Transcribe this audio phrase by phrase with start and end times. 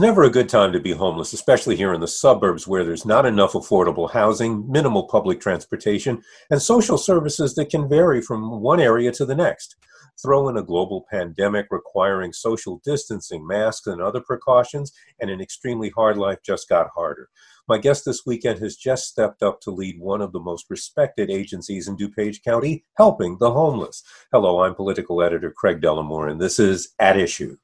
[0.00, 3.26] never a good time to be homeless, especially here in the suburbs where there's not
[3.26, 9.10] enough affordable housing, minimal public transportation, and social services that can vary from one area
[9.12, 9.76] to the next.
[10.22, 15.90] Throw in a global pandemic requiring social distancing, masks, and other precautions, and an extremely
[15.90, 17.28] hard life just got harder.
[17.66, 21.30] My guest this weekend has just stepped up to lead one of the most respected
[21.30, 24.02] agencies in DuPage County, helping the homeless.
[24.32, 27.56] Hello, I'm political editor Craig Dellimore, and this is At Issue.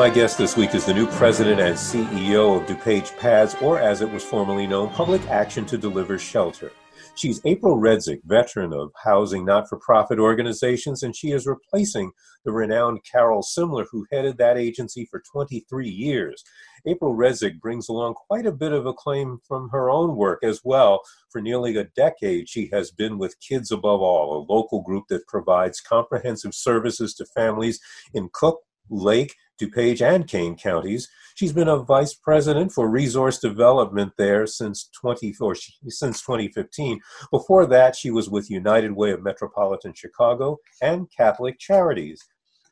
[0.00, 4.00] My guest this week is the new president and CEO of DuPage PADS, or as
[4.00, 6.72] it was formerly known, Public Action to Deliver Shelter.
[7.16, 12.12] She's April Redzich, veteran of housing not for profit organizations, and she is replacing
[12.46, 16.42] the renowned Carol Simler, who headed that agency for 23 years.
[16.86, 21.02] April Redzich brings along quite a bit of acclaim from her own work as well.
[21.28, 25.26] For nearly a decade, she has been with Kids Above All, a local group that
[25.26, 27.78] provides comprehensive services to families
[28.14, 31.08] in Cook, Lake, DuPage, and Kane counties.
[31.34, 37.00] She's been a vice president for resource development there since 20 or since 2015.
[37.30, 42.22] Before that, she was with United Way of Metropolitan Chicago and Catholic Charities.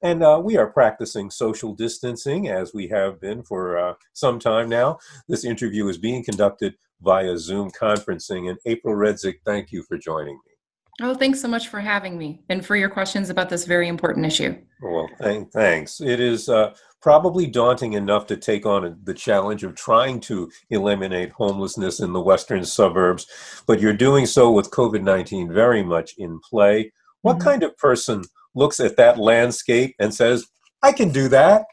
[0.02, 4.68] And uh, we are practicing social distancing as we have been for uh, some time
[4.68, 4.98] now.
[5.28, 8.48] This interview is being conducted via Zoom conferencing.
[8.48, 10.57] And April Redzich, thank you for joining me.
[11.00, 14.26] Oh, thanks so much for having me and for your questions about this very important
[14.26, 14.56] issue.
[14.82, 16.00] Well, thank, thanks.
[16.00, 21.30] It is uh, probably daunting enough to take on the challenge of trying to eliminate
[21.30, 23.26] homelessness in the western suburbs,
[23.68, 26.92] but you're doing so with COVID 19 very much in play.
[27.22, 27.48] What mm-hmm.
[27.48, 28.24] kind of person
[28.56, 30.46] looks at that landscape and says,
[30.82, 31.64] I can do that?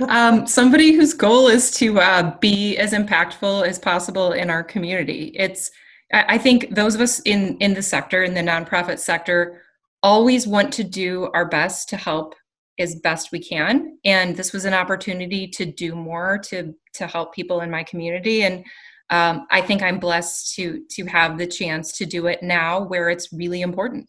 [0.08, 5.32] um, somebody whose goal is to uh, be as impactful as possible in our community.
[5.34, 5.70] It's
[6.12, 9.62] I think those of us in in the sector, in the nonprofit sector,
[10.02, 12.34] always want to do our best to help
[12.78, 13.98] as best we can.
[14.04, 18.44] And this was an opportunity to do more to to help people in my community.
[18.44, 18.64] And
[19.10, 23.10] um, I think I'm blessed to to have the chance to do it now, where
[23.10, 24.08] it's really important.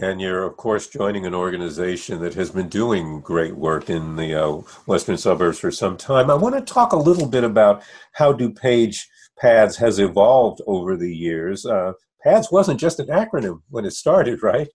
[0.00, 4.40] And you're, of course, joining an organization that has been doing great work in the
[4.40, 4.52] uh,
[4.86, 6.30] western suburbs for some time.
[6.30, 9.00] I want to talk a little bit about how DuPage
[9.40, 11.64] PADS has evolved over the years.
[11.64, 11.92] Uh,
[12.22, 14.68] PADS wasn't just an acronym when it started, right?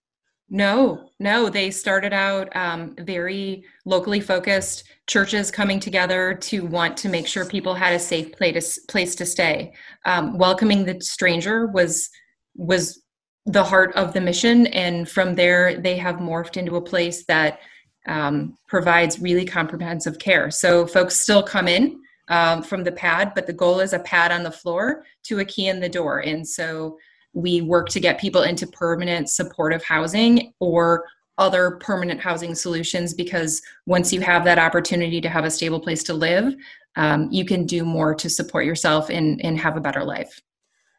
[0.48, 1.50] No, no.
[1.50, 7.46] They started out um, very locally focused, churches coming together to want to make sure
[7.46, 9.74] people had a safe place to, place to stay.
[10.06, 12.10] Um, welcoming the stranger was
[12.56, 13.02] was
[13.48, 17.60] the heart of the mission, and from there they have morphed into a place that
[18.08, 20.52] um, provides really comprehensive care.
[20.52, 24.32] So folks still come in um, from the pad, but the goal is a pad
[24.32, 26.20] on the floor to a key in the door.
[26.20, 26.98] And so
[27.34, 31.06] we work to get people into permanent supportive housing or
[31.38, 36.04] other permanent housing solutions because once you have that opportunity to have a stable place
[36.04, 36.56] to live,
[36.96, 40.42] um, you can do more to support yourself and, and have a better life.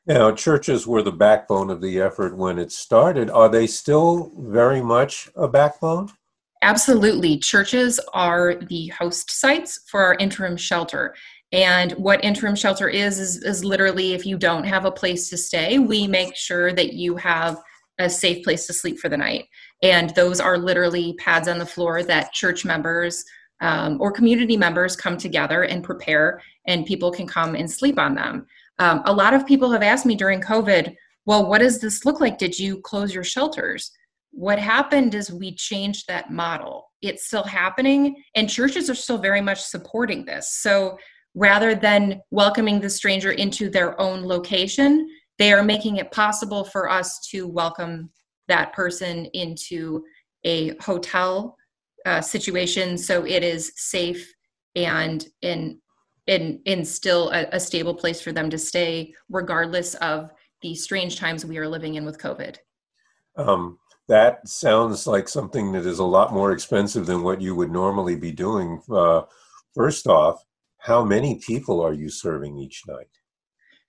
[0.06, 3.28] Now, churches were the backbone of the effort when it started.
[3.28, 6.10] Are they still very much a backbone?
[6.62, 7.38] Absolutely.
[7.38, 11.14] Churches are the host sites for our interim shelter.
[11.52, 15.36] And what interim shelter is, is, is literally if you don't have a place to
[15.36, 17.62] stay, we make sure that you have
[17.98, 19.46] a safe place to sleep for the night.
[19.82, 23.24] And those are literally pads on the floor that church members
[23.60, 28.14] um, or community members come together and prepare, and people can come and sleep on
[28.14, 28.46] them.
[28.78, 30.94] Um, a lot of people have asked me during COVID,
[31.24, 32.38] well, what does this look like?
[32.38, 33.92] Did you close your shelters?
[34.36, 36.92] What happened is we changed that model.
[37.00, 40.52] It's still happening, and churches are still very much supporting this.
[40.52, 40.98] So
[41.34, 46.90] rather than welcoming the stranger into their own location, they are making it possible for
[46.90, 48.10] us to welcome
[48.48, 50.04] that person into
[50.44, 51.56] a hotel
[52.04, 54.32] uh, situation so it is safe
[54.76, 55.80] and in
[56.28, 60.30] in in still a, a stable place for them to stay regardless of
[60.62, 62.56] the strange times we are living in with covid
[63.36, 63.76] um,
[64.08, 68.16] that sounds like something that is a lot more expensive than what you would normally
[68.16, 69.22] be doing uh,
[69.74, 70.44] first off
[70.78, 73.08] how many people are you serving each night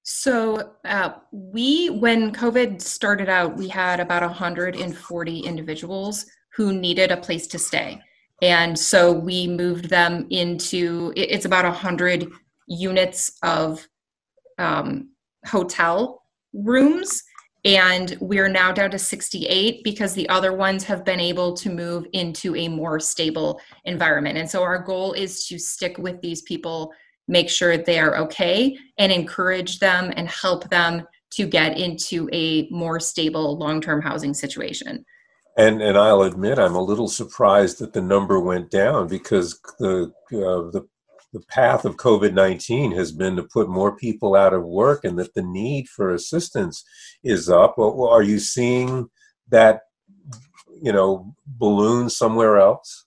[0.10, 6.26] so uh, we, when COVID started out, we had about 140 individuals
[6.56, 8.02] who needed a place to stay,
[8.42, 11.12] and so we moved them into.
[11.18, 12.32] It's about 100
[12.70, 13.86] units of
[14.58, 15.10] um,
[15.46, 16.24] hotel
[16.54, 17.22] rooms,
[17.66, 22.06] and we're now down to 68 because the other ones have been able to move
[22.14, 24.38] into a more stable environment.
[24.38, 26.94] And so our goal is to stick with these people
[27.28, 32.70] make sure they are okay and encourage them and help them to get into a
[32.70, 35.06] more stable long-term housing situation.
[35.58, 40.14] And and I'll admit I'm a little surprised that the number went down because the
[40.32, 40.88] uh, the
[41.38, 45.18] the path of COVID 19 has been to put more people out of work and
[45.20, 46.84] that the need for assistance
[47.24, 47.78] is up.
[47.78, 49.10] Are you seeing
[49.50, 49.82] that,
[50.82, 53.06] you know, balloon somewhere else?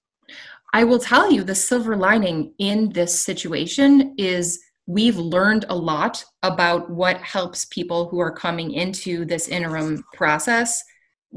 [0.73, 6.25] I will tell you the silver lining in this situation is we've learned a lot
[6.45, 10.85] about what helps people who are coming into this interim process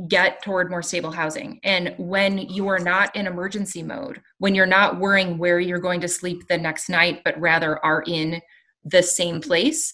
[0.08, 1.60] get toward more stable housing.
[1.64, 6.02] And when you are not in emergency mode, when you're not worrying where you're going
[6.02, 8.42] to sleep the next night, but rather are in
[8.84, 9.94] the same place,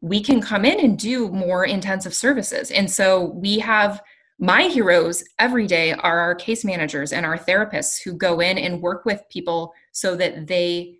[0.00, 2.70] we can come in and do more intensive services.
[2.70, 4.02] And so we have
[4.38, 8.80] my heroes every day are our case managers and our therapists who go in and
[8.80, 10.94] work with people so that they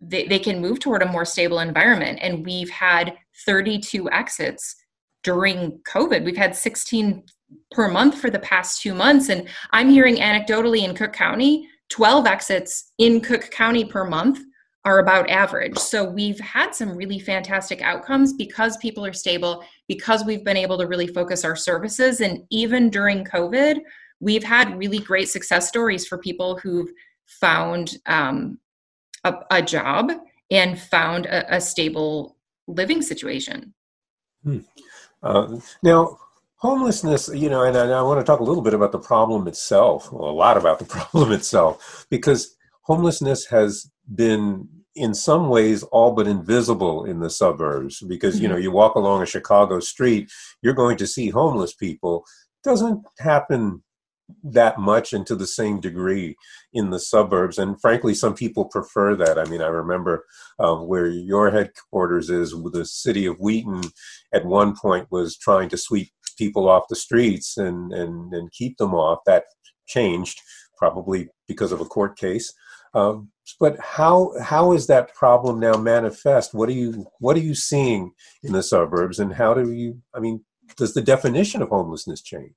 [0.00, 4.76] they, they can move toward a more stable environment and we've had 32 exits
[5.22, 7.22] during covid we've had 16
[7.70, 12.26] per month for the past two months and i'm hearing anecdotally in cook county 12
[12.26, 14.40] exits in cook county per month
[14.84, 15.76] are about average.
[15.76, 20.78] So we've had some really fantastic outcomes because people are stable, because we've been able
[20.78, 22.20] to really focus our services.
[22.20, 23.80] And even during COVID,
[24.20, 26.90] we've had really great success stories for people who've
[27.26, 28.58] found um,
[29.24, 30.10] a, a, job
[30.50, 33.74] and found a, a stable living situation.
[34.42, 34.60] Hmm.
[35.22, 36.18] Uh, now,
[36.56, 39.46] homelessness, you know, and I, I want to talk a little bit about the problem
[39.48, 45.82] itself, well, a lot about the problem itself, because homelessness has been in some ways
[45.84, 48.42] all but invisible in the suburbs because mm-hmm.
[48.42, 48.64] you know mm-hmm.
[48.64, 50.28] you walk along a chicago street
[50.60, 52.24] you're going to see homeless people
[52.64, 53.82] doesn't happen
[54.42, 56.36] that much and to the same degree
[56.72, 60.24] in the suburbs and frankly some people prefer that i mean i remember
[60.58, 63.80] um, where your headquarters is the city of wheaton
[64.32, 68.76] at one point was trying to sweep people off the streets and and, and keep
[68.76, 69.44] them off that
[69.86, 70.40] changed
[70.76, 72.52] probably because of a court case
[72.94, 73.30] um,
[73.60, 76.54] but how how is that problem now manifest?
[76.54, 80.00] What are you what are you seeing in the suburbs, and how do you?
[80.14, 80.44] I mean,
[80.76, 82.54] does the definition of homelessness change?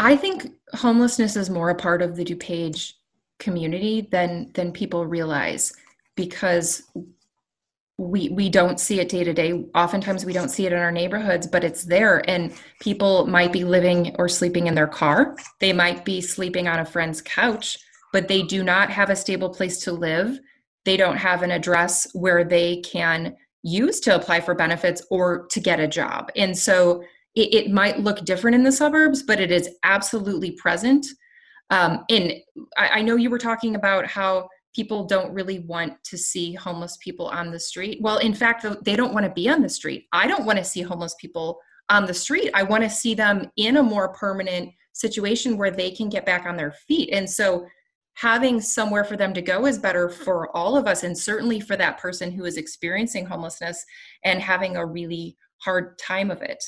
[0.00, 2.94] I think homelessness is more a part of the DuPage
[3.38, 5.72] community than than people realize
[6.14, 6.82] because
[7.96, 10.92] we we don't see it day to day oftentimes we don't see it in our
[10.92, 15.72] neighborhoods but it's there and people might be living or sleeping in their car they
[15.72, 17.78] might be sleeping on a friend's couch
[18.12, 20.38] but they do not have a stable place to live.
[20.84, 25.60] They don't have an address where they can use to apply for benefits or to
[25.60, 26.30] get a job.
[26.36, 31.06] And so it, it might look different in the suburbs, but it is absolutely present.
[31.70, 32.34] Um, and
[32.76, 36.96] I, I know you were talking about how people don't really want to see homeless
[37.02, 37.98] people on the street.
[38.00, 40.06] Well, in fact, they don't want to be on the street.
[40.12, 41.58] I don't want to see homeless people
[41.88, 42.50] on the street.
[42.54, 46.46] I want to see them in a more permanent situation where they can get back
[46.46, 47.10] on their feet.
[47.12, 47.66] And so
[48.14, 51.76] having somewhere for them to go is better for all of us and certainly for
[51.76, 53.84] that person who is experiencing homelessness
[54.24, 56.62] and having a really hard time of it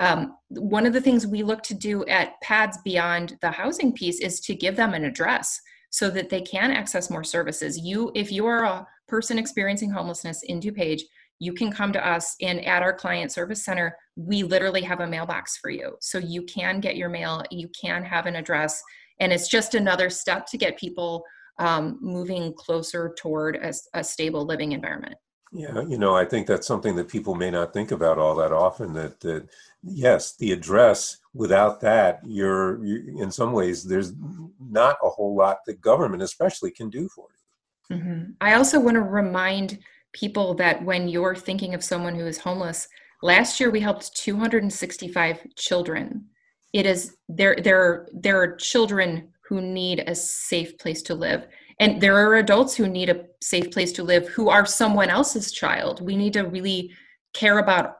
[0.00, 4.20] um, one of the things we look to do at pads beyond the housing piece
[4.20, 5.60] is to give them an address
[5.90, 7.78] so that they can access more services.
[7.78, 11.02] You if you are a person experiencing homelessness in DuPage
[11.38, 15.06] you can come to us and at our client service center we literally have a
[15.06, 15.96] mailbox for you.
[16.00, 18.82] So you can get your mail you can have an address
[19.20, 21.24] and it's just another step to get people
[21.58, 25.14] um, moving closer toward a, a, stable living environment
[25.52, 28.52] yeah you know i think that's something that people may not think about all that
[28.52, 29.48] often that, that
[29.82, 34.12] yes the address without that you're, you're in some ways there's
[34.58, 37.28] not a whole lot that government especially can do for
[37.90, 38.22] you mm-hmm.
[38.40, 39.78] i also want to remind
[40.16, 42.88] people that when you're thinking of someone who is homeless,
[43.22, 46.24] last year we helped 265 children.
[46.72, 51.46] It is there there there are children who need a safe place to live.
[51.78, 55.52] And there are adults who need a safe place to live who are someone else's
[55.52, 56.00] child.
[56.00, 56.92] We need to really
[57.34, 57.96] care about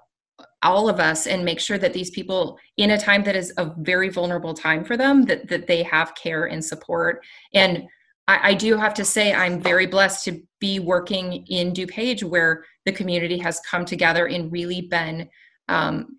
[0.62, 3.72] all of us and make sure that these people in a time that is a
[3.78, 7.84] very vulnerable time for them that, that they have care and support and
[8.26, 12.64] I, I do have to say i'm very blessed to be working in dupage where
[12.84, 15.28] the community has come together and really been
[15.68, 16.18] um,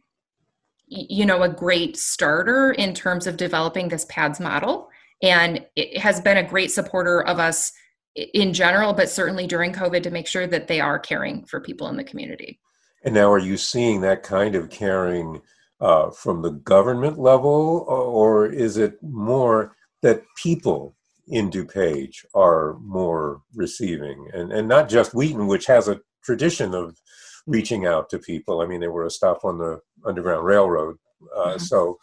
[0.87, 4.89] you know a great starter in terms of developing this pads model
[5.21, 7.71] and it has been a great supporter of us
[8.15, 11.87] in general but certainly during covid to make sure that they are caring for people
[11.87, 12.59] in the community
[13.03, 15.41] and now, are you seeing that kind of caring
[15.79, 20.95] uh, from the government level, or is it more that people
[21.27, 26.99] in DuPage are more receiving, and and not just Wheaton, which has a tradition of
[27.45, 28.61] reaching out to people.
[28.61, 30.97] I mean, they were a stop on the Underground Railroad,
[31.35, 31.59] uh, mm-hmm.
[31.59, 31.97] so.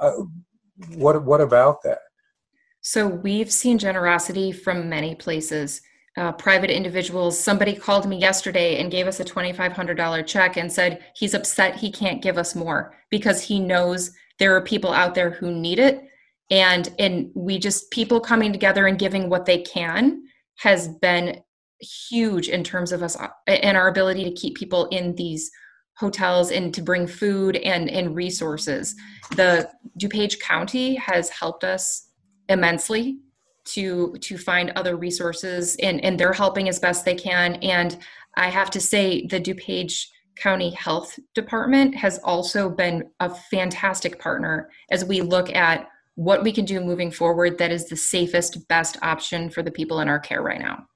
[0.00, 0.12] Uh,
[0.94, 1.98] what what about that?
[2.90, 5.82] So we've seen generosity from many places
[6.16, 7.38] uh, private individuals.
[7.38, 11.92] Somebody called me yesterday and gave us a $2,500 check and said he's upset he
[11.92, 16.02] can't give us more because he knows there are people out there who need it.
[16.50, 20.22] And, and we just, people coming together and giving what they can
[20.60, 21.42] has been
[21.82, 25.50] huge in terms of us and our ability to keep people in these
[25.98, 28.94] hotels and to bring food and, and resources.
[29.36, 29.68] The
[30.00, 32.07] DuPage County has helped us
[32.48, 33.18] immensely
[33.64, 37.56] to to find other resources and and they're helping as best they can.
[37.56, 37.98] And
[38.36, 44.70] i have to say the dupage county health department has also been a fantastic partner
[44.90, 48.96] as we look at what we can do moving forward that is the safest best
[49.02, 50.86] option for the people in our care right now.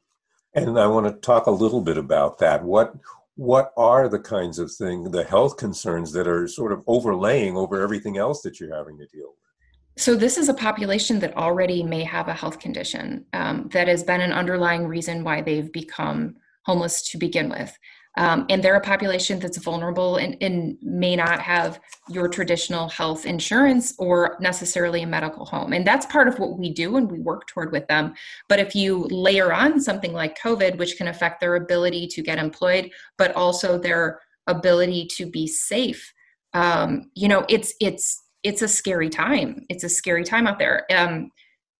[0.55, 2.65] And i want to talk a little bit about that.
[2.65, 2.95] What
[3.37, 7.81] what are the kinds of things the health concerns that are sort of overlaying over
[7.81, 9.52] everything else that you're having to deal with
[9.97, 14.03] so, this is a population that already may have a health condition um, that has
[14.03, 17.77] been an underlying reason why they've become homeless to begin with.
[18.19, 21.81] Um, and they're a population that's vulnerable and, and, may not have
[22.11, 25.73] your traditional health insurance or necessarily a medical home.
[25.73, 28.13] And that's part of what we do and we work toward with them.
[28.51, 32.39] But if you layer on something like COVID, which can affect their ability to get
[32.39, 36.13] employed, but also their ability to be safe,
[36.53, 39.65] um, you know, it's it's it's a scary time.
[39.69, 41.31] It's a scary time out there, um,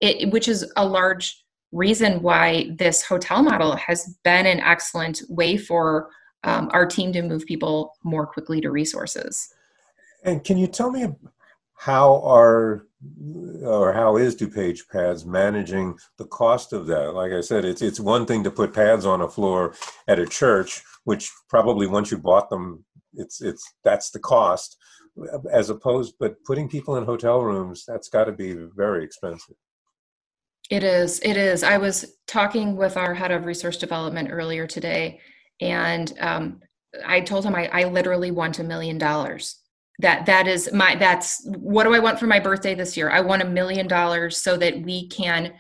[0.01, 5.57] it, which is a large reason why this hotel model has been an excellent way
[5.57, 6.11] for
[6.45, 9.53] um, our team to move people more quickly to resources.
[10.25, 11.07] And can you tell me
[11.75, 12.87] how are
[13.65, 17.15] or how is DuPage Pads managing the cost of that?
[17.15, 19.75] Like I said, it's it's one thing to put pads on a floor
[20.07, 24.77] at a church, which probably once you bought them, it's it's that's the cost
[25.53, 29.57] as opposed but putting people in hotel rooms that's got to be very expensive.
[30.71, 31.63] It is it is.
[31.63, 35.21] I was talking with our head of resource development earlier today
[35.61, 36.61] and um,
[37.07, 39.59] i told him I, I literally want a million dollars.
[39.99, 43.11] That that is my that's what do i want for my birthday this year?
[43.11, 45.53] I want a million dollars so that we can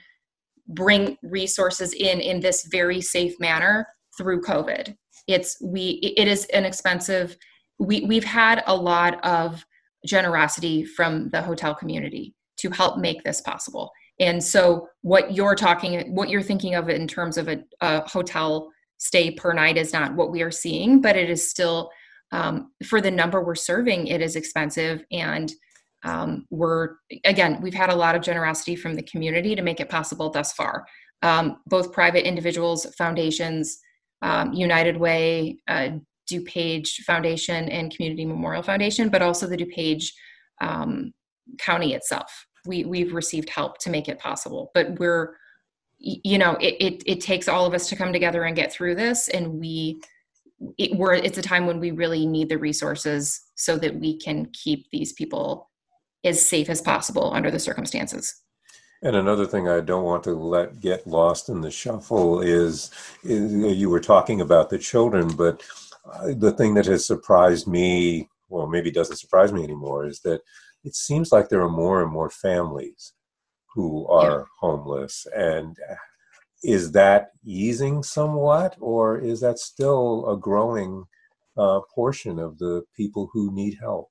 [0.68, 4.96] bring resources in in this very safe manner through covid.
[5.28, 7.36] It's we it is an expensive
[7.82, 9.64] we, we've had a lot of
[10.06, 13.90] generosity from the hotel community to help make this possible.
[14.20, 18.70] And so, what you're talking, what you're thinking of in terms of a, a hotel
[18.98, 21.90] stay per night is not what we are seeing, but it is still
[22.30, 25.04] um, for the number we're serving, it is expensive.
[25.10, 25.52] And
[26.04, 29.88] um, we're, again, we've had a lot of generosity from the community to make it
[29.88, 30.86] possible thus far.
[31.22, 33.78] Um, both private individuals, foundations,
[34.22, 35.90] um, United Way, uh,
[36.30, 40.12] DuPage Foundation and Community Memorial Foundation, but also the DuPage
[40.60, 41.12] um,
[41.58, 42.46] County itself.
[42.64, 45.34] We, we've received help to make it possible, but we're,
[45.98, 48.94] you know, it, it, it takes all of us to come together and get through
[48.94, 49.28] this.
[49.28, 50.00] And we,
[50.78, 54.46] it, we're, it's a time when we really need the resources so that we can
[54.52, 55.70] keep these people
[56.24, 58.42] as safe as possible under the circumstances.
[59.02, 62.92] And another thing I don't want to let get lost in the shuffle is,
[63.24, 65.62] is you were talking about the children, but
[66.34, 70.40] the thing that has surprised me, well, maybe doesn't surprise me anymore, is that
[70.84, 73.12] it seems like there are more and more families
[73.74, 74.44] who are yeah.
[74.60, 75.26] homeless.
[75.34, 75.76] And
[76.62, 81.04] is that easing somewhat, or is that still a growing
[81.56, 84.08] uh, portion of the people who need help?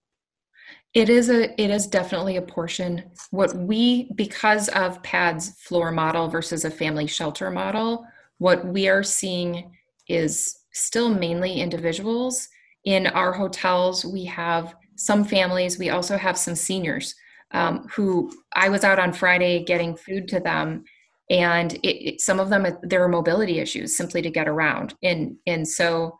[0.93, 3.03] It is a it is definitely a portion.
[3.31, 8.05] What we because of PAD's floor model versus a family shelter model,
[8.39, 9.71] what we are seeing
[10.07, 12.47] is still mainly individuals.
[12.85, 17.15] In our hotels, we have some families, we also have some seniors
[17.51, 20.83] um, who I was out on Friday getting food to them.
[21.29, 24.95] And it, it, some of them, there are mobility issues simply to get around.
[25.01, 26.17] And, and so,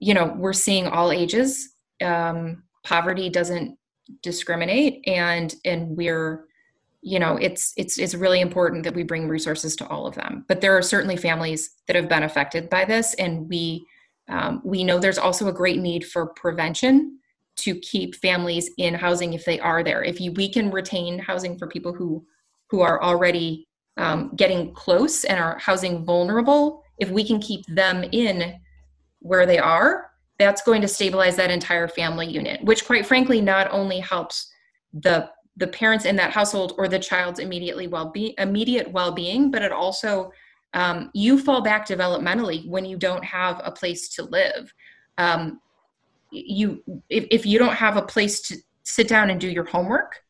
[0.00, 1.74] you know, we're seeing all ages.
[2.02, 3.78] Um, poverty doesn't
[4.22, 6.46] discriminate and, and we're,
[7.04, 10.44] you know it's it's it's really important that we bring resources to all of them.
[10.48, 13.86] But there are certainly families that have been affected by this and we
[14.28, 17.18] um, we know there's also a great need for prevention
[17.56, 20.02] to keep families in housing if they are there.
[20.02, 22.24] If you, we can retain housing for people who
[22.70, 28.04] who are already um, getting close and are housing vulnerable if we can keep them
[28.12, 28.54] in
[29.20, 33.70] where they are that's going to stabilize that entire family unit which quite frankly not
[33.70, 34.50] only helps
[34.92, 39.62] the the parents in that household or the child's immediately well be immediate well-being but
[39.62, 40.32] it also
[40.74, 44.74] um, you fall back developmentally when you don't have a place to live.
[45.18, 45.60] Um,
[46.32, 50.24] you if, if you don't have a place to sit down and do your homework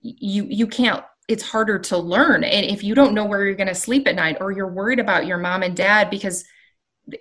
[0.00, 2.42] you you can't it's harder to learn.
[2.42, 4.98] And if you don't know where you're going to sleep at night or you're worried
[4.98, 6.44] about your mom and dad because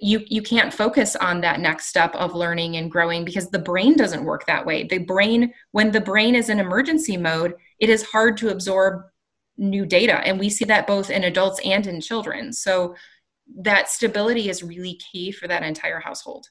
[0.02, 3.96] you you can't focus on that next step of learning and growing because the brain
[3.96, 4.84] doesn't work that way.
[4.84, 9.04] The brain when the brain is in emergency mode it is hard to absorb
[9.58, 12.54] new data and we see that both in adults and in children.
[12.54, 12.96] So
[13.60, 16.50] that stability is really key for that entire household.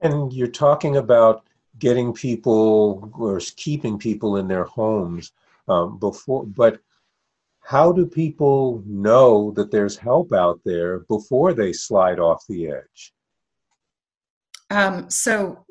[0.00, 1.46] And you're talking about
[1.78, 5.32] getting people or keeping people in their homes
[5.68, 6.80] um, before but
[7.66, 13.12] how do people know that there's help out there before they slide off the edge?
[14.70, 15.64] Um, so,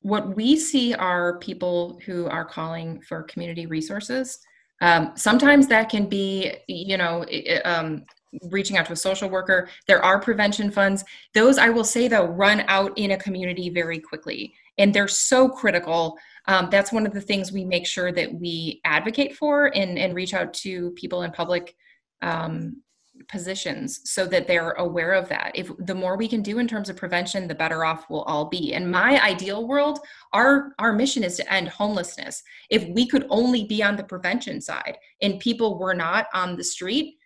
[0.00, 4.40] what we see are people who are calling for community resources.
[4.80, 7.24] Um, sometimes that can be, you know,
[7.64, 8.04] um,
[8.50, 9.68] reaching out to a social worker.
[9.86, 11.04] There are prevention funds.
[11.32, 14.52] Those, I will say, though, run out in a community very quickly.
[14.78, 18.80] And they're so critical um, that's one of the things we make sure that we
[18.84, 21.76] advocate for and, and reach out to people in public
[22.22, 22.82] um,
[23.28, 25.52] positions so that they're aware of that.
[25.54, 28.46] If the more we can do in terms of prevention, the better off we'll all
[28.46, 28.74] be.
[28.74, 30.00] In my ideal world,
[30.32, 32.42] our our mission is to end homelessness.
[32.70, 36.64] If we could only be on the prevention side and people were not on the
[36.64, 37.16] street,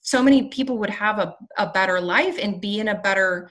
[0.00, 3.50] so many people would have a, a better life and be in a better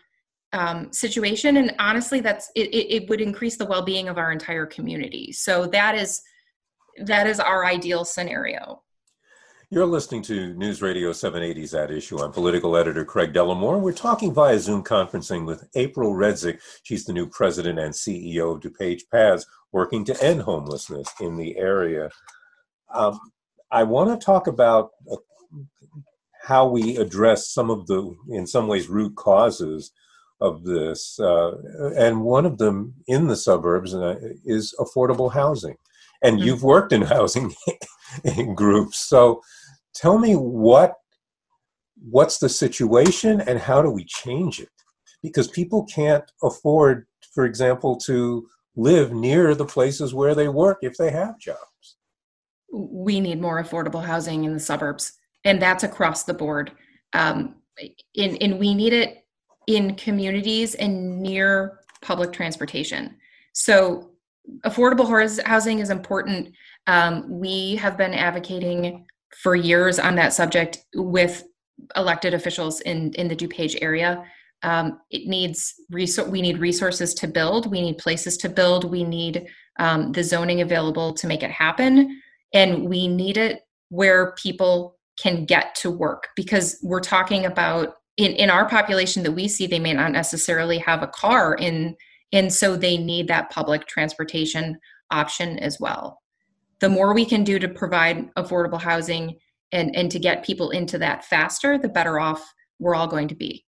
[0.54, 5.32] um, situation and honestly that's it, it would increase the well-being of our entire community
[5.32, 6.22] so that is
[7.06, 8.82] that is our ideal scenario
[9.74, 12.20] you're listening to News Radio 780's At Issue.
[12.20, 13.82] I'm political editor Craig Dellimore.
[13.82, 16.60] We're talking via Zoom conferencing with April Redzich.
[16.84, 21.58] She's the new president and CEO of DuPage PADS, working to end homelessness in the
[21.58, 22.12] area.
[22.94, 23.20] Um,
[23.72, 25.16] I want to talk about uh,
[26.44, 29.92] how we address some of the, in some ways, root causes
[30.44, 31.54] of this, uh,
[31.98, 33.94] and one of them in the suburbs
[34.46, 35.78] is affordable housing.
[36.22, 36.46] And mm-hmm.
[36.46, 37.56] you've worked in housing
[38.24, 39.42] in groups, so
[39.96, 40.96] tell me what
[42.10, 44.70] what's the situation and how do we change it?
[45.22, 50.98] Because people can't afford, for example, to live near the places where they work if
[50.98, 51.98] they have jobs.
[52.74, 55.14] We need more affordable housing in the suburbs,
[55.46, 56.74] and that's across the board.
[57.14, 57.56] Um,
[58.18, 59.23] and, and we need it
[59.68, 63.16] in communities and near public transportation.
[63.54, 64.10] So,
[64.66, 65.08] affordable
[65.46, 66.54] housing is important.
[66.88, 69.06] Um, we have been advocating
[69.42, 71.44] for years on that subject with
[71.96, 74.24] elected officials in, in the DuPage area.
[74.64, 79.04] Um, it needs resor- we need resources to build, we need places to build, we
[79.04, 79.48] need
[79.80, 82.22] um, the zoning available to make it happen,
[82.54, 88.34] and we need it where people can get to work because we're talking about in,
[88.34, 91.96] in our population that we see they may not necessarily have a car in
[92.32, 94.80] and so they need that public transportation
[95.12, 96.20] option as well.
[96.80, 99.38] The more we can do to provide affordable housing
[99.72, 103.36] and and to get people into that faster the better off we're all going to
[103.36, 103.66] be.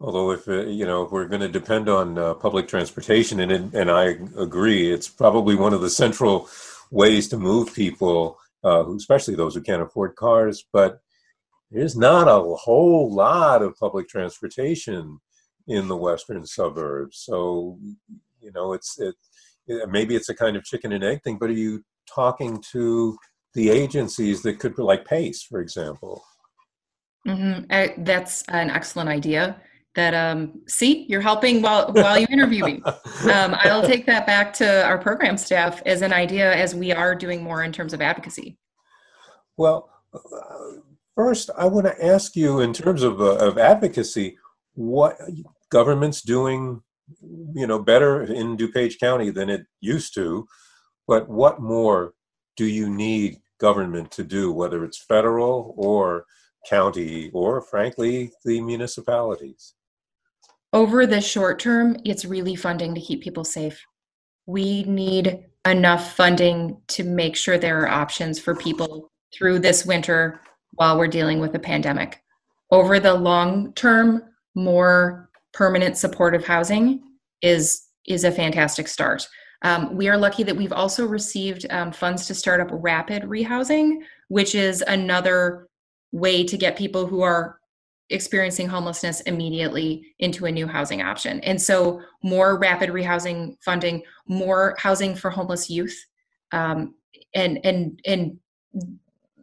[0.00, 3.74] Although if uh, you know if we're going to depend on uh, public transportation and
[3.74, 6.48] and I agree it's probably one of the central
[6.90, 11.00] ways to move people uh, especially those who can't afford cars but
[11.70, 15.18] there's not a whole lot of public transportation
[15.66, 17.18] in the western suburbs.
[17.24, 17.78] So,
[18.40, 19.14] you know, it's it,
[19.90, 21.38] maybe it's a kind of chicken and egg thing.
[21.38, 23.16] But are you talking to
[23.54, 26.24] the agencies that could, like Pace, for example?
[27.26, 27.64] Mm-hmm.
[27.70, 29.60] I, that's an excellent idea.
[29.94, 32.82] That um, see, you're helping while while you interview me.
[33.24, 37.16] Um, I'll take that back to our program staff as an idea as we are
[37.16, 38.56] doing more in terms of advocacy.
[39.56, 40.80] Well, uh,
[41.18, 44.38] First, I want to ask you, in terms of, uh, of advocacy,
[44.74, 45.18] what
[45.68, 46.80] government's doing
[47.54, 50.46] you know better in DuPage County than it used to
[51.06, 52.12] but what more
[52.56, 56.24] do you need government to do whether it's federal or
[56.68, 59.74] county or frankly the municipalities?
[60.72, 63.82] Over the short term it's really funding to keep people safe.
[64.46, 70.40] We need enough funding to make sure there are options for people through this winter
[70.78, 72.22] while we're dealing with a pandemic.
[72.70, 74.22] Over the long term,
[74.54, 77.02] more permanent supportive housing
[77.42, 79.28] is is a fantastic start.
[79.62, 83.98] Um, we are lucky that we've also received um, funds to start up rapid rehousing,
[84.28, 85.68] which is another
[86.12, 87.58] way to get people who are
[88.10, 91.40] experiencing homelessness immediately into a new housing option.
[91.40, 95.98] And so, more rapid rehousing funding, more housing for homeless youth,
[96.52, 96.94] um,
[97.34, 98.38] and and and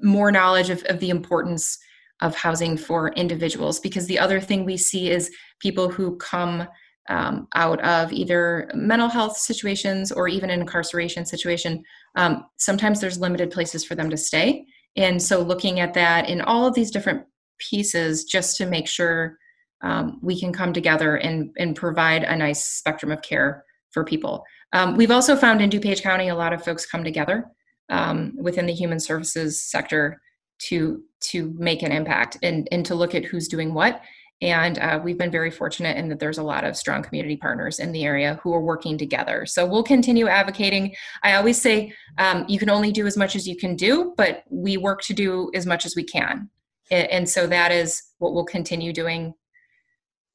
[0.06, 1.78] more knowledge of, of the importance
[2.22, 3.80] of housing for individuals.
[3.80, 6.68] Because the other thing we see is people who come
[7.10, 11.84] um, out of either mental health situations or even an incarceration situation.
[12.15, 14.65] Um, sometimes there's limited places for them to stay.
[14.96, 17.26] And so, looking at that in all of these different
[17.60, 19.38] pieces just to make sure
[19.82, 24.44] um, we can come together and, and provide a nice spectrum of care for people.
[24.74, 27.46] Um, we've also found in DuPage County a lot of folks come together
[27.89, 30.21] um, within the human services sector
[30.58, 34.02] to to make an impact and, and to look at who's doing what.
[34.41, 37.80] And uh, we've been very fortunate in that there's a lot of strong community partners
[37.80, 39.45] in the area who are working together.
[39.45, 40.93] So we'll continue advocating.
[41.24, 44.43] I always say um, you can only do as much as you can do, but
[44.50, 46.50] we work to do as much as we can
[46.91, 49.34] and so that is what we'll continue doing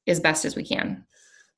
[0.07, 1.05] as best as we can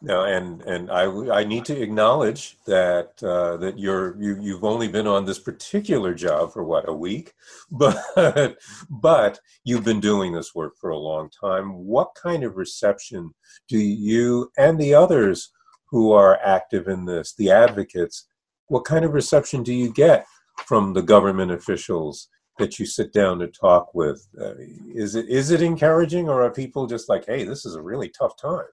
[0.04, 4.88] no, and and I I need to acknowledge that uh, that you're you you've only
[4.88, 7.34] been on this particular job for what a week,
[7.70, 8.56] but
[8.90, 11.72] but you've been doing this work for a long time.
[11.86, 13.32] What kind of reception
[13.68, 15.52] do you and the others
[15.86, 18.26] who are active in this, the advocates,
[18.66, 20.26] what kind of reception do you get
[20.66, 24.26] from the government officials that you sit down to talk with?
[24.40, 24.54] Uh,
[24.92, 28.08] is it is it encouraging or are people just like hey this is a really
[28.08, 28.66] tough time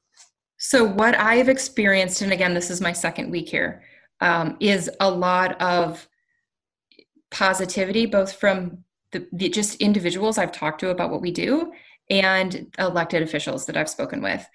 [0.59, 3.81] so what i've experienced and again this is my second week here
[4.21, 6.07] um, is a lot of
[7.31, 11.71] positivity both from the, the just individuals i've talked to about what we do
[12.09, 14.47] and elected officials that i've spoken with.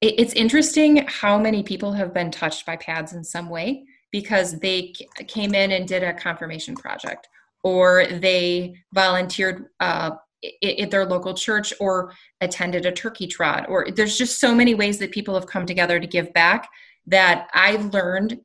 [0.00, 4.58] It, it's interesting how many people have been touched by pads in some way because
[4.58, 4.92] they
[5.28, 7.28] came in and did a confirmation project
[7.64, 10.10] or they volunteered uh,
[10.62, 14.98] at their local church or attended a turkey trot or there's just so many ways
[14.98, 16.68] that people have come together to give back
[17.06, 18.40] that i've learned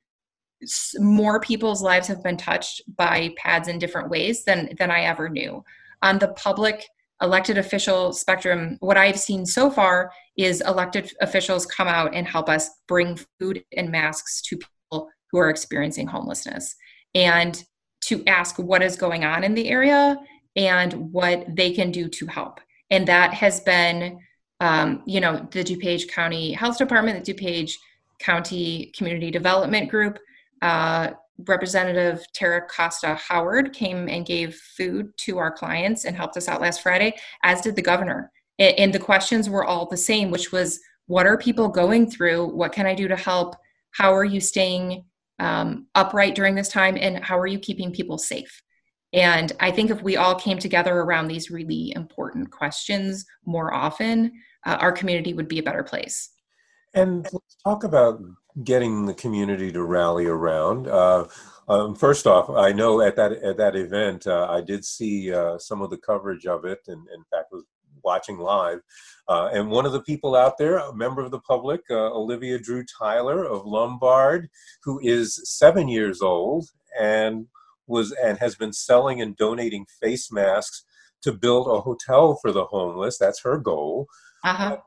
[1.00, 5.30] more people's lives have been touched by pads in different ways than than i ever
[5.30, 5.64] knew.
[6.02, 6.86] On the public
[7.22, 12.48] elected official spectrum what i've seen so far is elected officials come out and help
[12.48, 16.76] us bring food and masks to people who are experiencing homelessness.
[17.16, 17.62] And
[18.02, 20.18] to ask what is going on in the area
[20.58, 22.60] and what they can do to help.
[22.90, 24.20] And that has been,
[24.60, 27.74] um, you know, the DuPage County Health Department, the DuPage
[28.20, 30.18] County Community Development Group,
[30.62, 31.12] uh,
[31.46, 36.62] Representative Terra Costa Howard came and gave food to our clients and helped us out
[36.62, 38.32] last Friday, as did the governor.
[38.58, 42.48] And the questions were all the same, which was what are people going through?
[42.56, 43.56] What can I do to help?
[43.92, 45.06] How are you staying
[45.38, 48.64] um, upright during this time and how are you keeping people safe
[49.18, 54.32] and i think if we all came together around these really important questions more often
[54.66, 56.30] uh, our community would be a better place
[56.94, 58.20] and let's talk about
[58.64, 61.26] getting the community to rally around uh,
[61.70, 65.58] um, first off, I know at that at that event, uh, I did see uh,
[65.58, 67.66] some of the coverage of it, and in fact was
[68.04, 68.80] watching live.
[69.28, 72.58] Uh, and one of the people out there, a member of the public, uh, Olivia
[72.58, 74.48] Drew Tyler of Lombard,
[74.84, 77.46] who is seven years old and
[77.88, 80.84] was and has been selling and donating face masks
[81.22, 83.18] to build a hotel for the homeless.
[83.18, 84.08] That's her goal.
[84.44, 84.78] Uh-huh.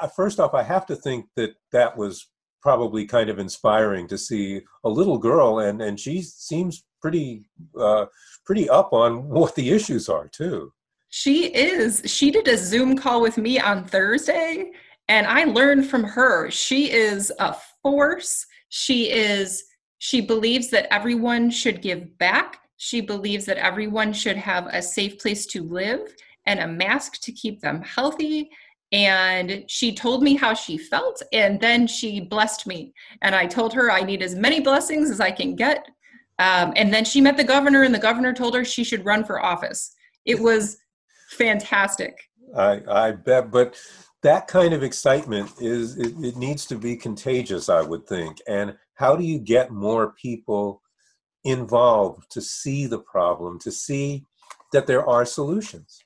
[0.00, 2.28] Uh, first off, I have to think that that was
[2.62, 7.44] probably kind of inspiring to see a little girl, and and she seems pretty
[7.78, 8.06] uh,
[8.44, 10.72] pretty up on what the issues are too.
[11.08, 12.02] She is.
[12.06, 14.70] She did a Zoom call with me on Thursday,
[15.08, 16.50] and I learned from her.
[16.50, 18.46] She is a force.
[18.68, 19.64] She is,
[20.00, 22.62] she believes that everyone should give back.
[22.78, 26.00] She believes that everyone should have a safe place to live
[26.46, 28.50] and a mask to keep them healthy.
[28.92, 32.94] And she told me how she felt, and then she blessed me.
[33.20, 35.86] And I told her I need as many blessings as I can get.
[36.38, 39.22] Um, and then she met the governor, and the governor told her she should run
[39.22, 39.94] for office.
[40.24, 40.78] It was
[41.32, 42.18] fantastic.
[42.56, 43.50] I, I bet.
[43.50, 43.76] But
[44.22, 48.76] that kind of excitement is it, it, needs to be contagious i would think and
[49.00, 50.82] how do you get more people
[51.44, 54.24] involved to see the problem to see
[54.72, 56.00] that there are solutions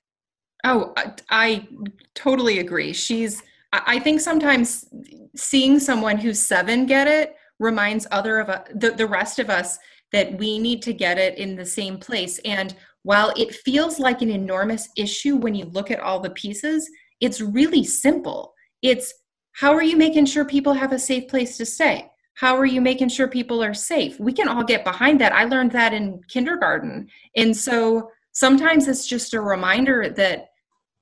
[0.65, 0.93] oh
[1.31, 1.67] i,
[2.15, 4.87] totally agree she's i think sometimes
[5.35, 9.79] seeing someone who's seven get it reminds other of us, the, the rest of us
[10.13, 14.23] that we need to get it in the same place and while it feels like
[14.23, 16.89] an enormous issue when you look at all the pieces
[17.21, 18.55] it's really simple.
[18.83, 19.15] It's
[19.53, 22.11] how are you making sure people have a safe place to stay?
[22.35, 24.19] How are you making sure people are safe?
[24.19, 25.33] We can all get behind that.
[25.33, 27.09] I learned that in kindergarten.
[27.37, 30.51] And so sometimes it's just a reminder that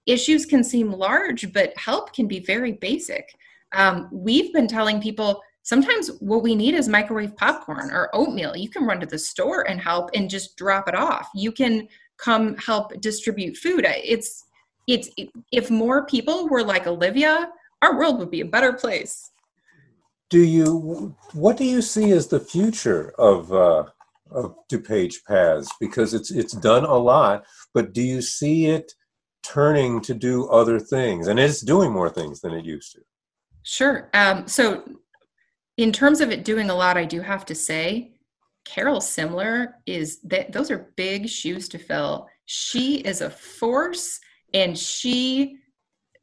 [0.07, 3.35] issues can seem large, but help can be very basic.
[3.73, 8.57] Um, we've been telling people sometimes what we need is microwave popcorn or oatmeal.
[8.57, 11.31] You can run to the store and help and just drop it off.
[11.35, 13.87] You can come help distribute food.
[13.88, 14.45] It's
[14.88, 15.09] it's
[15.53, 17.49] if more people were like Olivia,
[17.83, 19.31] our world would be a better place.
[20.33, 23.85] Do you what do you see as the future of uh,
[24.31, 25.71] of DuPage PADS?
[25.79, 28.95] Because it's it's done a lot, but do you see it
[29.42, 31.29] turning to do other things?
[31.29, 33.03] And it's doing more things than it used to.
[33.62, 34.09] Sure.
[34.14, 34.85] Um, so,
[35.77, 38.14] in terms of it doing a lot, I do have to say,
[38.64, 42.27] Carol Simler is that those are big shoes to fill.
[42.47, 44.18] She is a force
[44.55, 45.59] and she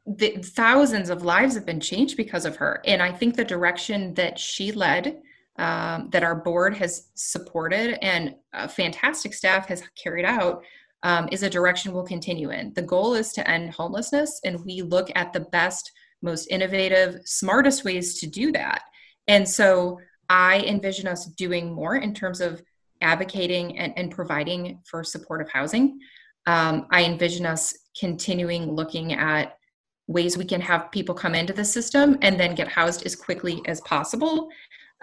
[0.05, 2.81] the thousands of lives have been changed because of her.
[2.85, 5.21] And i think the direction that she led
[5.57, 10.63] um, that our board has supported and a fantastic staff has carried out
[11.03, 12.73] um, is a direction we'll continue in.
[12.73, 17.83] The goal is to end homelessness and we look at the best most innovative smartest
[17.83, 18.83] ways to do that.
[19.27, 22.61] And so i envision us doing more in terms of
[23.01, 25.99] advocating and, and providing for supportive housing.
[26.45, 29.57] Um, I envision us continuing looking at
[30.09, 33.61] ways we can have people come into the system and then get housed as quickly
[33.67, 34.49] as possible.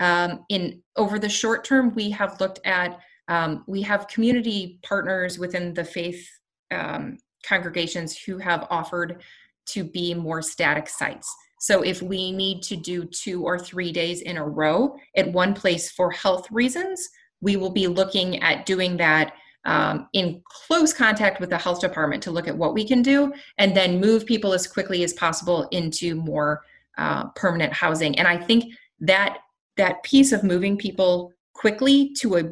[0.01, 5.38] Um, in over the short term, we have looked at um, we have community partners
[5.38, 6.29] within the faith
[6.73, 9.23] um, congregations who have offered
[9.66, 11.33] to be more static sites.
[11.61, 15.55] So if we need to do two or three days in a row at one
[15.55, 17.09] place for health reasons,
[17.40, 19.33] we will be looking at doing that
[19.66, 23.33] um, in close contact with the health department to look at what we can do
[23.59, 26.62] and then move people as quickly as possible into more
[26.98, 29.38] uh, permanent housing and i think that
[29.76, 32.44] that piece of moving people quickly to a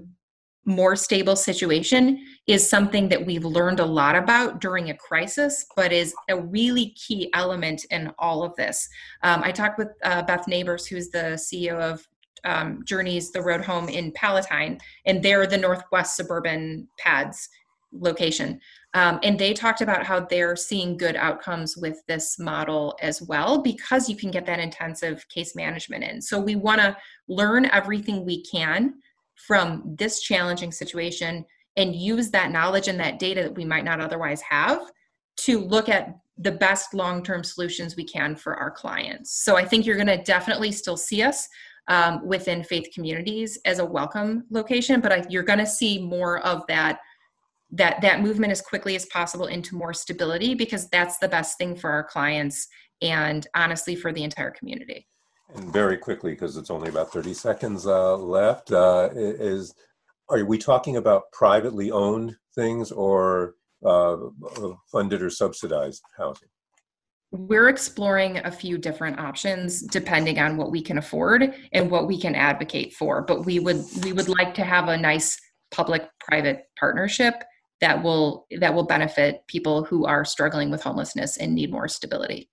[0.66, 5.92] more stable situation is something that we've learned a lot about during a crisis, but
[5.92, 8.88] is a really key element in all of this.
[9.22, 12.06] Um, I talked with uh, Beth Nabors, who's the CEO of
[12.44, 17.48] um, Journeys the Road Home in Palatine, and they're the Northwest Suburban PADS
[17.92, 18.60] location.
[18.94, 23.62] Um, and they talked about how they're seeing good outcomes with this model as well
[23.62, 26.20] because you can get that intensive case management in.
[26.20, 26.96] So we want to
[27.28, 28.94] learn everything we can
[29.34, 31.44] from this challenging situation
[31.76, 34.80] and use that knowledge and that data that we might not otherwise have
[35.36, 39.44] to look at the best long-term solutions we can for our clients.
[39.44, 41.48] So I think you're going to definitely still see us
[41.88, 46.38] um, within faith communities as a welcome location but I, you're going to see more
[46.40, 47.00] of that
[47.74, 51.74] that that movement as quickly as possible into more stability because that's the best thing
[51.74, 52.68] for our clients
[53.02, 55.06] and honestly for the entire community.
[55.54, 59.74] And very quickly because it's only about 30 seconds uh, left uh, is
[60.30, 64.16] are we talking about privately owned things or uh,
[64.90, 66.48] funded or subsidized housing
[67.34, 72.18] we're exploring a few different options depending on what we can afford and what we
[72.18, 75.36] can advocate for but we would we would like to have a nice
[75.72, 77.34] public private partnership
[77.80, 82.48] that will that will benefit people who are struggling with homelessness and need more stability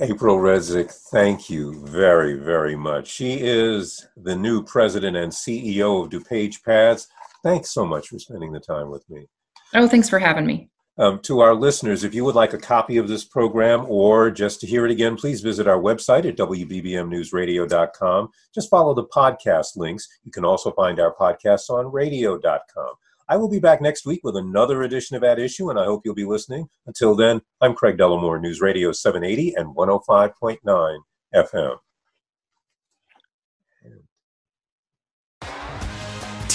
[0.00, 3.06] April Redzich, thank you very, very much.
[3.06, 7.06] She is the new president and CEO of DuPage PADS.
[7.44, 9.26] Thanks so much for spending the time with me.
[9.74, 10.70] Oh, thanks for having me.
[10.98, 14.60] Um, to our listeners, if you would like a copy of this program or just
[14.60, 18.28] to hear it again, please visit our website at WBBMNewsRadio.com.
[18.54, 20.08] Just follow the podcast links.
[20.24, 22.94] You can also find our podcasts on radio.com.
[23.28, 26.02] I will be back next week with another edition of At Issue, and I hope
[26.04, 26.68] you'll be listening.
[26.86, 30.98] Until then, I'm Craig Dellimore, News Radio 780 and 105.9
[31.34, 31.78] FM.